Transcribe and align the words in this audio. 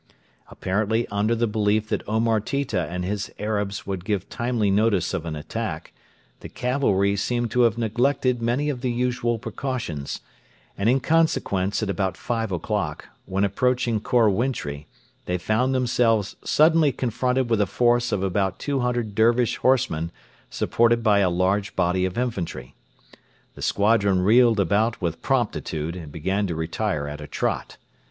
Apparently 0.47 1.07
under 1.09 1.35
the 1.35 1.45
belief 1.45 1.87
that 1.89 2.01
Omar 2.09 2.39
Tita 2.39 2.87
and 2.89 3.05
his 3.05 3.29
Arabs 3.37 3.85
would 3.85 4.03
give 4.03 4.27
timely 4.29 4.71
notice 4.71 5.13
of 5.13 5.27
an 5.27 5.35
attack, 5.35 5.93
the 6.39 6.49
cavalry 6.49 7.15
seem 7.15 7.47
to 7.49 7.61
have 7.61 7.77
neglected 7.77 8.41
many 8.41 8.67
of 8.69 8.81
the 8.81 8.89
usual 8.89 9.37
precautions, 9.37 10.21
and 10.75 10.89
in 10.89 10.99
consequence 11.01 11.83
at 11.83 11.87
about 11.91 12.17
five 12.17 12.51
o'clock, 12.51 13.09
when 13.27 13.43
approaching 13.43 13.99
Khor 13.99 14.27
Wintri, 14.31 14.87
they 15.25 15.37
found 15.37 15.71
themselves 15.75 16.35
suddenly 16.43 16.91
confronted 16.91 17.51
with 17.51 17.61
a 17.61 17.67
force 17.67 18.11
of 18.11 18.23
about 18.23 18.57
200 18.57 19.13
Dervish 19.13 19.57
horsemen 19.57 20.11
supported 20.49 21.03
by 21.03 21.19
a 21.19 21.29
large 21.29 21.75
body 21.75 22.05
of 22.05 22.17
infantry. 22.17 22.73
The 23.53 23.61
squadron 23.61 24.25
wheeled 24.25 24.59
about 24.59 24.99
with 24.99 25.21
promptitude, 25.21 25.95
and 25.95 26.11
began 26.11 26.47
to 26.47 26.55
retire 26.55 27.07
at 27.07 27.21
a 27.21 27.27
trot. 27.27 27.77